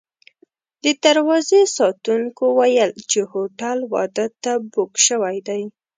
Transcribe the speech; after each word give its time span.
د 0.83 0.85
دروازې 1.05 1.61
ساتونکو 1.77 2.43
ویل 2.59 2.91
چې 3.11 3.19
هوټل 3.31 3.77
واده 3.93 4.25
ته 4.43 4.51
بوک 4.73 4.93
شوی 5.07 5.37
دی. 5.47 5.61